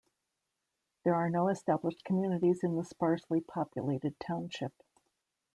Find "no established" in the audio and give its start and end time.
1.29-2.03